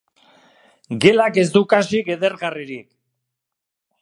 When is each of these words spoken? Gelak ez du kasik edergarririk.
Gelak 1.03 1.37
ez 1.43 1.45
du 1.57 1.63
kasik 1.75 2.11
edergarririk. 2.17 2.89